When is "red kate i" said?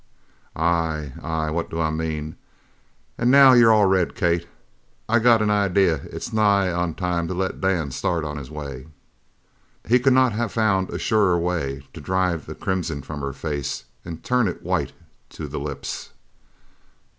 3.85-5.19